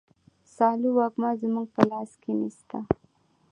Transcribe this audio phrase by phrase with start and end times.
[0.55, 2.77] سالو وږمه زموږ په لاس کي نسته.